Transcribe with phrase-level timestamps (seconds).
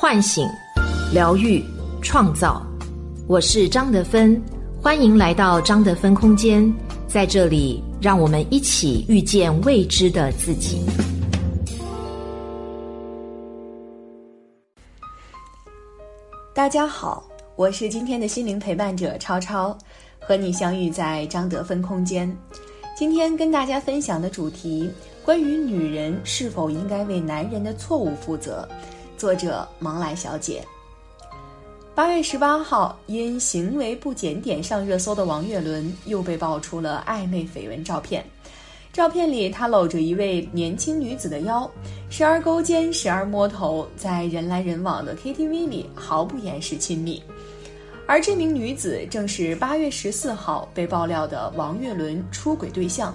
[0.00, 0.48] 唤醒、
[1.12, 1.62] 疗愈、
[2.00, 2.66] 创造。
[3.28, 4.42] 我是张德芬，
[4.80, 6.74] 欢迎来到张德芬空间，
[7.06, 10.80] 在这里，让我们一起遇见未知的自己。
[16.54, 17.22] 大家好，
[17.54, 19.76] 我是今天的心灵陪伴者超超，
[20.18, 22.34] 和你相遇在张德芬空间。
[22.96, 24.90] 今天跟大家分享的主题，
[25.22, 28.66] 关于女人是否应该为男人的错误负责。
[29.20, 30.64] 作者芒来小姐。
[31.94, 38.24] 八月十八号，因行为不检点上热搜的王岳伦又被爆出了暧昧绯闻照片。
[38.94, 41.70] 照片里，他搂着一位年轻女子的腰，
[42.08, 47.22] 时而勾肩，时而摸头，在人来人往的 KTV 里毫不掩饰亲密。
[48.06, 53.14] 而这名女子正是八月十四号被爆料的王岳伦出轨对象。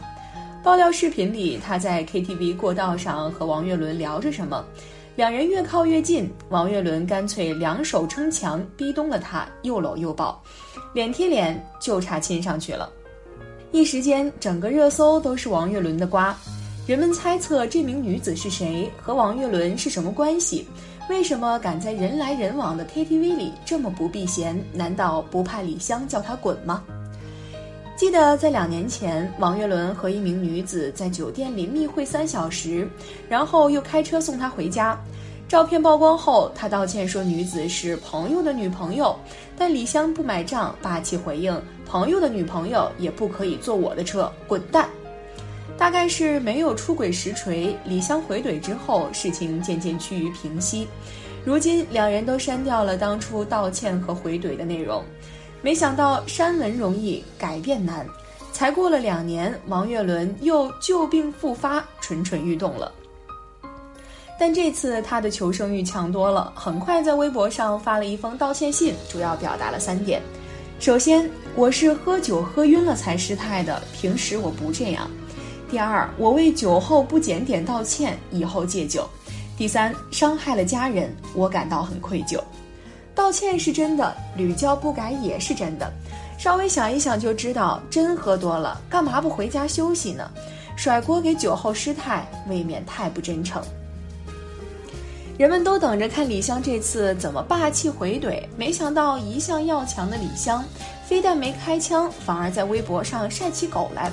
[0.64, 4.64] 爆料视频里，他在 KTV 过道上和王岳伦聊着什么。
[5.16, 10.44] 两人越靠越近，王岳伦干脆两手撑墙逼咚了她，又搂又抱，
[10.94, 12.90] 脸贴脸就差亲上去了。
[13.72, 16.36] 一时间，整个热搜都是王岳伦的瓜。
[16.86, 20.68] 人们猜测这名女子是谁，和王岳伦是什么关系？
[21.10, 24.62] 为什么敢在人来人往的 KTV 里这么不避嫌？
[24.74, 26.84] 难道不怕李湘叫他滚吗？
[27.98, 32.86] 记得在两年前，王岳伦和一名女子在酒店里密会三小时，
[33.30, 35.00] 然后又开车送她回家。
[35.48, 39.16] 照片曝光后，他道歉说女子是朋友的女朋友，
[39.56, 44.90] 但李湘不买账，霸气回应：“朋友的女朋友也不可以坐我的车，滚蛋！”
[45.78, 50.88] 大概是没有出轨实锤，李湘回怼之后，事情渐渐趋于平息。
[51.44, 55.04] 如今两人都删掉了当初道歉和回怼的内容。
[55.62, 58.04] 没想到删文容易改变难，
[58.52, 62.92] 才过了两年，王岳伦又旧病复发，蠢蠢欲动了。
[64.38, 70.22] 但这次他的求生欲强多了，很快在微博上发了一封道歉信，主要表达了三点：
[70.80, 75.08] 首先，我是喝酒喝晕了才失态的，平时我不这样；
[75.72, 79.04] 第二，我为酒后不检点道歉，以后戒酒；
[79.58, 82.38] 第三，伤害了家人，我感到很愧疚。
[83.16, 85.90] 道歉是真的，屡教不改也是真的。
[86.38, 90.30] 稍微想一想就知道，真喝多了，干嘛不回家休息呢？
[90.76, 93.64] 甩锅给酒后失态，未免太不真诚。
[95.38, 100.64] 人们都等着看李湘这次怎么霸气回怼，没想到一向要强的李湘，
[101.06, 104.10] 非但没开枪，反而在微博上晒起狗来。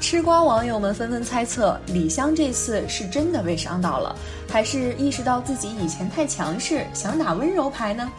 [0.00, 4.16] 吃瓜网友们纷纷猜测，李湘这次是真的被伤到了，
[4.48, 8.10] 还是意识到自己以前太强势，想打温柔牌呢？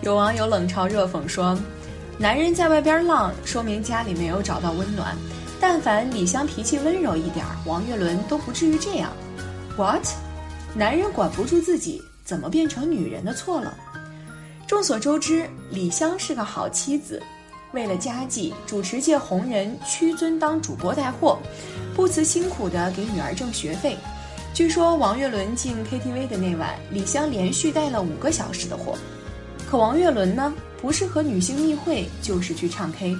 [0.00, 1.58] 有网友冷嘲热讽说
[2.18, 5.14] ：“男人在外边浪，说明家里没有找到温暖。
[5.60, 9.12] 但凡李湘脾气温柔一点，王岳伦都不至于这样。
[9.76, 10.06] ”What？
[10.76, 13.74] 男人管不住自己，怎么变成女人的错了？
[14.66, 17.22] 众所周知，李湘是个好妻子，
[17.72, 21.38] 为了家计，主持界红人屈尊当主播带货，
[21.94, 23.96] 不辞辛苦的给女儿挣学费。
[24.52, 28.98] 据说王岳伦进 KTV 的那晚，李湘连续带了五个小时的货。
[29.66, 30.52] 可王岳伦呢？
[30.78, 33.16] 不是和女性密会，就是去唱 K。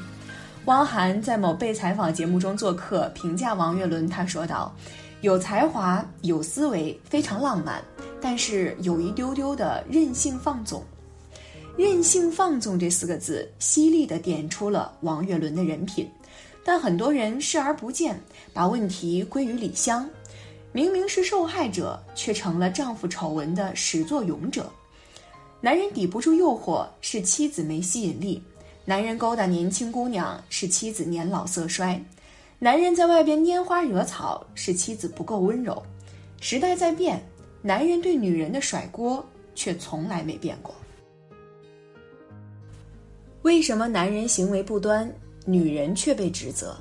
[0.67, 4.75] 汪涵在某被采访节目中做客，评价王岳伦，他说道
[5.27, 7.83] ：“有才华，有思维，非常浪漫，
[8.21, 10.85] 但是有一丢丢的任性放纵。
[11.77, 16.09] 任性放纵这四个字，犀利地点出了王岳伦的人品。
[16.65, 18.23] 但很多人视而不见，
[18.53, 20.09] 把问题归于李湘，
[20.71, 24.71] 明明是受害者，却成了丈夫丑闻的始作俑者。”
[25.61, 28.41] 男人抵不住诱惑，是妻子没吸引力；
[28.85, 32.01] 男人勾搭年轻姑娘，是妻子年老色衰；
[32.59, 35.83] 男人在外边拈花惹草，是妻子不够温柔。
[36.41, 37.23] 时代在变，
[37.61, 39.23] 男人对女人的甩锅
[39.55, 40.75] 却从来没变过。
[43.43, 45.13] 为什么男人行为不端，
[45.45, 46.75] 女人却被指责？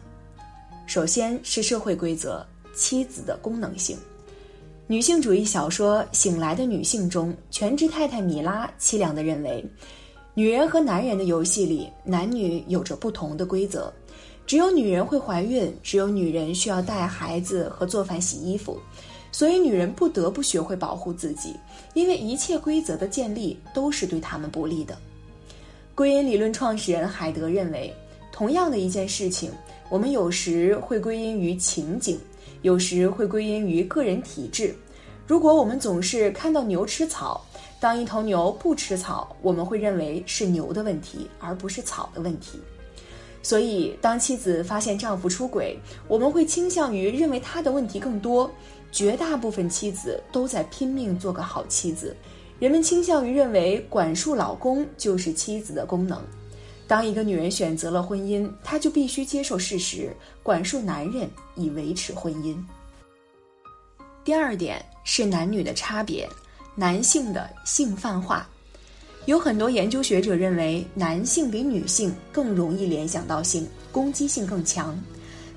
[0.87, 3.97] 首先是社会规则，妻子的功能性。
[4.87, 9.65] 女性主义小说《醒来的女性》中，全职太太米拉凄凉地认为，
[10.33, 13.91] 女人和男人的游戏里，男女有着不同的规则。
[14.45, 18.79] 只有女人会怀孕，只有女人需要带孩子和做饭洗衣服，
[19.31, 21.55] 所以女人不得不学会保护自己，
[21.93, 24.97] 因为一切规则的建立都是对他们不利的。
[25.95, 27.93] 归因理论创始人海德认为，
[28.31, 29.51] 同样的一件事情，
[29.89, 32.19] 我们有时会归因于情景。
[32.61, 34.75] 有时会归因于个人体质。
[35.27, 37.45] 如果我们总是看到牛吃草，
[37.79, 42.59] 当一头牛不吃草，我们会认为是牛的问题，而不是草的问题。
[43.45, 45.77] 所以，当妻子发现丈夫出轨，
[46.07, 48.49] 我们会倾向于认为他的问题更多。
[48.91, 52.17] 绝大部分妻子都在拼命做个好妻子，
[52.57, 56.19] 人们倾向于认为管束老公就是妻子的功能。
[56.87, 60.11] 当一个女人选择了婚姻，她就必须接受事实，
[60.41, 62.57] 管束男人以维持婚姻。
[64.23, 66.27] 第二点是男女的差别，
[66.73, 68.49] 男性的性泛化。
[69.25, 74.95] 有很多研究学者认为，男性比女性更容易联想到性，攻击性更强。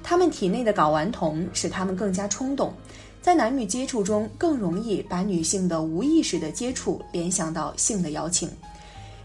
[0.03, 2.73] 他们体内的睾丸酮使他们更加冲动，
[3.21, 8.49] 在男女接触中更容易把女性的无意识的接触联想到性的邀请。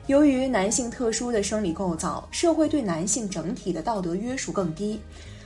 [0.08, 5.00] 由于男性特殊的生理构造，社会对男性整体的道德约束更低，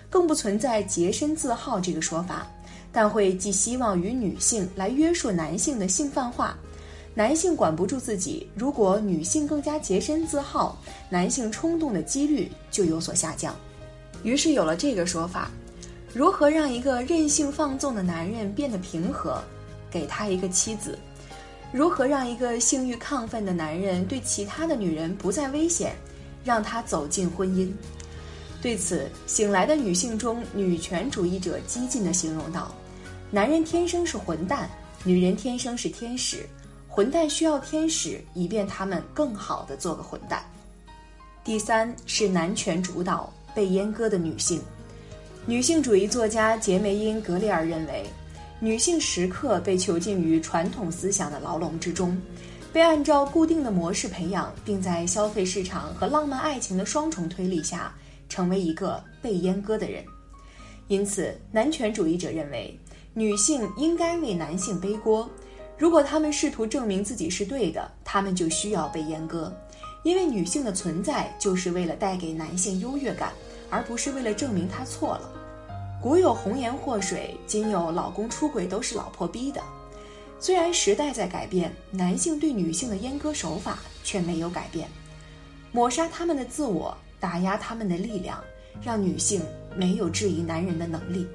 [0.09, 2.47] 更不存在洁身自好这个说法，
[2.91, 6.57] 但会寄希望于女性来约束男性的性泛化。
[7.17, 10.79] 男性管不住自己，如果女性更加洁身自好，
[11.09, 13.55] 男性冲动的几率就有所下降。
[14.21, 15.49] 于是有了这个说法：
[16.13, 19.43] 如何让一个任性放纵的男人变得平和？
[19.89, 20.95] 给他一个妻子。
[21.71, 25.95] 如何让一个性欲亢奋的男人对其他的女人不再危险？
[26.43, 27.67] 让他走进婚姻。
[28.61, 32.71] 对此，醒来的女性中女权主义者激进地形容道
[33.31, 34.69] ：“男人天生是混蛋，
[35.03, 36.47] 女人天生是天使。”
[36.97, 40.43] 混蛋需要天使，以便他们更好的做个混蛋。
[41.43, 44.59] 第三是男权主导被阉割的女性。
[45.45, 48.03] 女性主义作家杰梅因·格里尔认为，
[48.59, 52.19] 女性时刻被囚禁于传统思想的牢笼之中，
[52.73, 57.93] 被按照固定的模式培养，并在消费市场和浪漫爱情的双重推力下，
[58.27, 60.03] 成为一个被阉割的人。
[60.87, 62.75] 因此，男权主义者认为，
[63.13, 65.29] 女性应该为男性背锅。
[65.77, 69.55] 如果他们试图证明自己是对的，他们就需要被阉割，
[70.03, 73.31] 因为女性的存在就是为了带给男性优越感，
[73.69, 75.29] 而不是为了证明他错了。
[76.01, 79.61] 古有红颜祸水，今有老公出轨都是老婆逼的。
[80.39, 84.87] 虽然时代在改变，男性对女性的阉割手法却没有改变，
[85.71, 88.43] 抹杀他们的自我，打压他们的力量，
[88.81, 89.41] 让女性
[89.75, 91.27] 没有质疑男人的能力。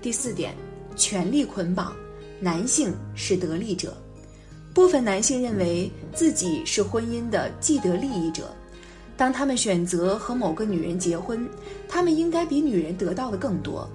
[0.00, 0.54] 第四点。
[0.98, 1.96] 权力捆绑，
[2.40, 3.96] 男性是得利者。
[4.74, 8.54] 部分男性认为自己是婚姻的既得利益者。
[9.16, 11.48] 当他们选择和某个女人结婚，
[11.88, 13.88] 他们应该比女人得到的更多，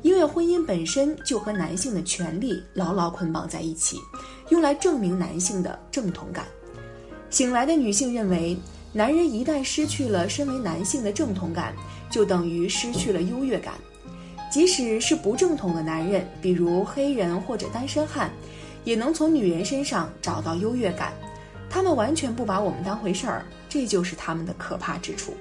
[0.00, 3.98] 因为婚姻本身就和男性的权利牢牢捆绑在一起，
[4.48, 6.46] 用来证明男性的正统感。
[7.28, 8.56] 醒来的女性认为，
[8.92, 11.74] 男人一旦失去了身为男性的正统感，
[12.10, 13.74] 就等于失去了优越感。
[14.50, 18.30] 即使是不正统的男人，比如黑人或者单身汉，
[18.82, 21.12] 也能从女人身上找到优越感。
[21.70, 25.32] 他们完全不把我们当回事儿，这就是他们的可怕之处。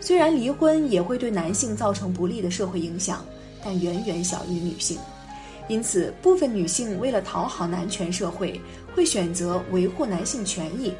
[0.00, 3.24] 虽然离婚也会对男性造成不利的社会影响，
[3.64, 4.96] 但远远小于女性。
[5.66, 8.60] 因此，部分女性为了讨好男权社会，
[8.94, 10.92] 会选择维护男性权益，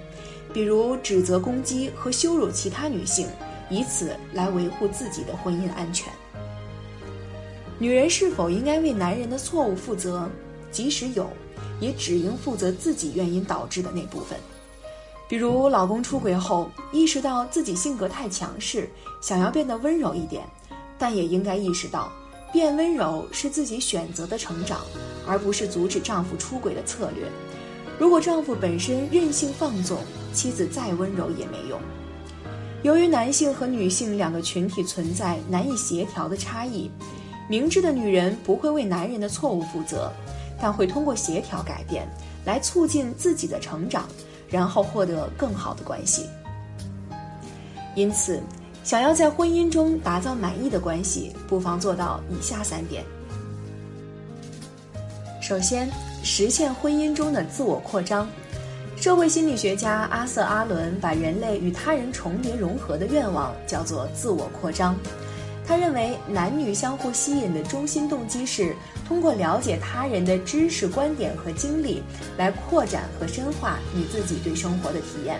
[0.52, 3.28] 比如指责、攻击和羞辱其他女性，
[3.68, 6.12] 以此来维护自己的婚姻安全。
[7.80, 10.28] 女人是否应该为男人的错误负责？
[10.70, 11.30] 即使有，
[11.80, 14.38] 也只应负责自己原因导致的那部分。
[15.26, 18.86] 比如，老公出轨后意识到自己性格太强势，
[19.22, 20.44] 想要变得温柔一点，
[20.98, 22.12] 但也应该意识到，
[22.52, 24.82] 变温柔是自己选择的成长，
[25.26, 27.26] 而不是阻止丈夫出轨的策略。
[27.98, 30.00] 如果丈夫本身任性放纵，
[30.34, 31.80] 妻子再温柔也没用。
[32.82, 36.90] 由于男性和女性两个群体存在难以协调的差异。
[37.50, 40.08] 明智的女人不会为男人的错误负责，
[40.60, 42.08] 但会通过协调改变
[42.44, 44.08] 来促进自己的成长，
[44.48, 46.26] 然后获得更好的关系。
[47.96, 48.40] 因此，
[48.84, 53.04] 想要在婚姻中打造满意的关系，不妨做到以下三点：
[55.42, 55.90] 首先，
[56.22, 58.28] 实现婚姻中的自我扩张。
[58.96, 64.94] 社会心理学家阿瑟·阿伦把人类与他人重叠融合的愿望叫做自我扩张。
[65.70, 68.74] 他认为，男女相互吸引的中心动机是
[69.06, 72.02] 通过了解他人的知识、观点和经历，
[72.36, 75.38] 来扩展和深化你自己对生活的体验。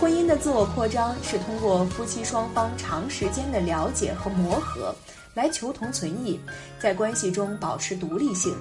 [0.00, 4.94] 婚姻的自我扩张是通过夫妻双方长时间的了解和磨合，
[5.34, 6.40] 来求同存异，
[6.80, 8.56] 在关系中保持独立性。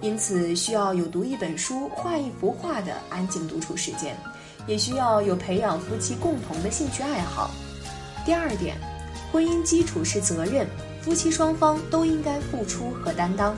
[0.00, 4.16] 因此，需要有读一本书、画一幅画的安静独处时间，
[4.68, 7.50] 也需要有培养夫妻共同的兴趣爱好。
[8.24, 8.76] 第二点。
[9.36, 10.66] 婚姻基础是责任，
[11.02, 13.54] 夫妻双方都应该付出和担当。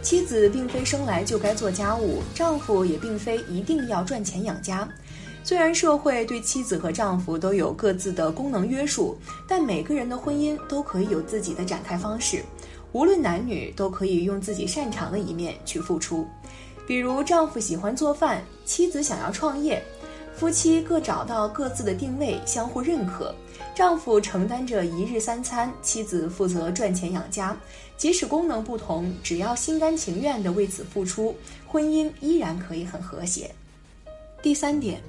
[0.00, 4.88] 妻子并非生来就该做家务，丈夫也并非一定要赚钱养家。
[5.44, 9.14] 虽然社会对妻子和丈夫都有各自的功能约束，
[9.46, 12.42] 但每个人的婚姻都可以有自己的展开方式。
[12.92, 16.26] 无论男女，都可以用自己擅长的一面去付出。
[16.86, 19.84] 比如丈夫喜欢做饭，妻子想要创业，
[20.34, 23.34] 夫妻各找到各自的定位，相互认可。
[23.74, 27.56] 丈夫承担着一日三餐，妻子负责赚钱养家。
[27.96, 31.34] 即使功能不同，只要心甘情愿地为此付出，
[31.66, 33.50] 婚姻依然可以很和谐。
[34.42, 35.00] 第三点，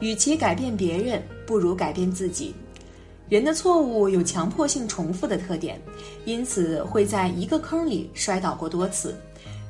[0.00, 2.52] 与其改变别人，不如改变自己。
[3.28, 5.80] 人的错误有强迫性重复的特点，
[6.24, 9.14] 因此会在一个坑里摔倒过多次。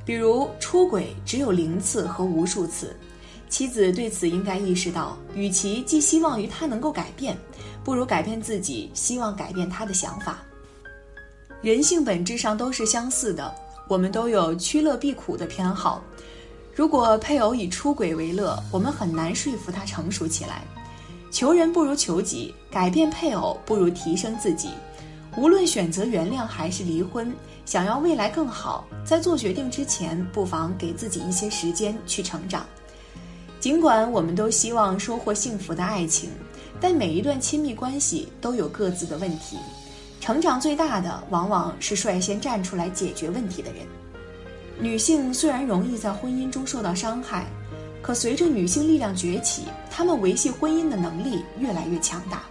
[0.05, 2.97] 比如出轨只有零次和无数次，
[3.49, 7.37] 妻子对此应该意识到，与其寄希望于他能够改变，
[7.85, 10.43] 不如改变自己，希望改变他的想法。
[11.63, 13.55] 人性本质上都是相似的，
[13.89, 16.03] 我们都有趋乐避苦的偏好。
[16.75, 20.63] 如果配偶以出轨为乐，我们很难说服他成熟起来。
[21.31, 24.71] 求人不如求己，改变配偶不如提升自己。
[25.37, 27.35] 无论选择原谅还是离婚，
[27.65, 32.67] 想要未来更好，在做决定之前，不妨给自己一些时间去成长。
[33.65, 36.29] 尽管我们都希望收获幸福的爱情，
[36.79, 39.57] 但每一段亲密关系都有各自的问题。
[40.21, 43.87] 成长最大的，往往是率先站出来解决问题的人。
[44.79, 47.47] 女性虽然容易在婚姻中受到伤害。
[48.03, 52.43] 可随着女性力量崛起，她们维系婚姻的能力越来越强大，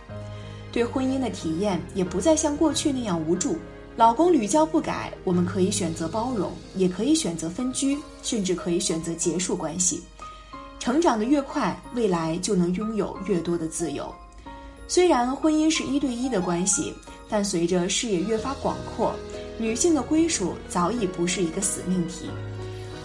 [0.72, 3.56] 对婚姻的体验也不再像过去那样无助。
[3.98, 10.02] 老公屡教不改，我们可以选择包容，也可以选择分居，甚至可以选择结束关系。
[10.84, 14.14] 成长的越快，未来就能拥有越多的自由。
[14.86, 16.94] 虽然婚姻是一对一的关系，
[17.30, 19.16] 但随着视野越发广阔，
[19.58, 22.30] 女性的归属早已不是一个死命题。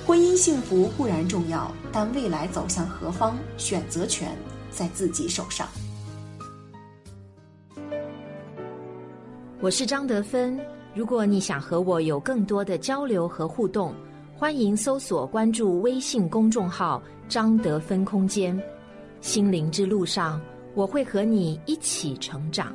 [0.05, 4.37] 婚姻幸福固然重要，但未来走向何方，选择权
[4.73, 5.69] 在自己手上。
[9.61, 10.59] 我是张德芬，
[10.97, 13.95] 如果你想和我有更多的交流和互动，
[14.39, 18.57] 欢迎搜索关注微信公众号“张德芬空间”。
[19.21, 20.41] 心灵之路上，
[20.77, 22.73] 我会和你一起成长。